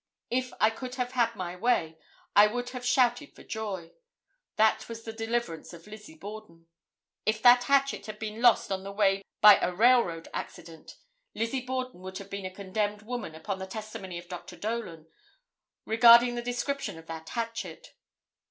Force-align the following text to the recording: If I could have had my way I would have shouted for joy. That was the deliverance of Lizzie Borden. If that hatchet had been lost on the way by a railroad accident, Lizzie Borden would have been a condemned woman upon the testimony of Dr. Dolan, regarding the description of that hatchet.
If 0.31 0.51
I 0.59 0.71
could 0.71 0.95
have 0.95 1.11
had 1.11 1.35
my 1.35 1.55
way 1.55 1.99
I 2.35 2.47
would 2.47 2.69
have 2.69 2.83
shouted 2.83 3.35
for 3.35 3.43
joy. 3.43 3.91
That 4.55 4.89
was 4.89 5.03
the 5.03 5.13
deliverance 5.13 5.73
of 5.73 5.85
Lizzie 5.85 6.15
Borden. 6.17 6.65
If 7.23 7.39
that 7.43 7.65
hatchet 7.65 8.07
had 8.07 8.17
been 8.17 8.41
lost 8.41 8.71
on 8.71 8.81
the 8.83 8.91
way 8.91 9.21
by 9.41 9.57
a 9.57 9.71
railroad 9.71 10.27
accident, 10.33 10.97
Lizzie 11.35 11.61
Borden 11.67 12.01
would 12.01 12.17
have 12.17 12.31
been 12.31 12.47
a 12.47 12.51
condemned 12.51 13.03
woman 13.03 13.35
upon 13.35 13.59
the 13.59 13.67
testimony 13.67 14.17
of 14.17 14.27
Dr. 14.27 14.55
Dolan, 14.55 15.05
regarding 15.85 16.33
the 16.33 16.41
description 16.41 16.97
of 16.97 17.05
that 17.05 17.29
hatchet. 17.29 17.93